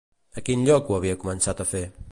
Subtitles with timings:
[0.41, 1.85] A quin lloc ho havia començat a fer?